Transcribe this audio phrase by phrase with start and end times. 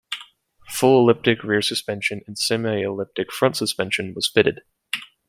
[0.67, 4.61] Full elliptic rear suspension and semi-elliptic front suspension was fitted.